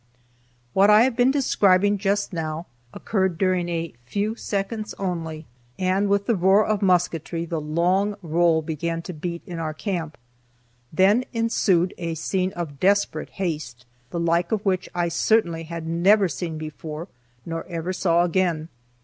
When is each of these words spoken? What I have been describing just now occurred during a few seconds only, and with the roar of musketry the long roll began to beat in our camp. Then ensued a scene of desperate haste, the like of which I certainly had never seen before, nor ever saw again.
What 0.73 0.89
I 0.89 1.03
have 1.03 1.15
been 1.15 1.29
describing 1.29 1.99
just 1.99 2.33
now 2.33 2.65
occurred 2.91 3.37
during 3.37 3.69
a 3.69 3.93
few 4.03 4.33
seconds 4.33 4.95
only, 4.97 5.45
and 5.77 6.09
with 6.09 6.25
the 6.25 6.35
roar 6.35 6.65
of 6.65 6.81
musketry 6.81 7.45
the 7.45 7.61
long 7.61 8.15
roll 8.23 8.63
began 8.63 9.03
to 9.03 9.13
beat 9.13 9.43
in 9.45 9.59
our 9.59 9.75
camp. 9.75 10.17
Then 10.91 11.23
ensued 11.33 11.93
a 11.99 12.15
scene 12.15 12.51
of 12.53 12.79
desperate 12.79 13.29
haste, 13.29 13.85
the 14.09 14.19
like 14.19 14.51
of 14.51 14.65
which 14.65 14.89
I 14.95 15.07
certainly 15.07 15.65
had 15.65 15.85
never 15.85 16.27
seen 16.27 16.57
before, 16.57 17.07
nor 17.45 17.63
ever 17.67 17.93
saw 17.93 18.23
again. 18.23 18.69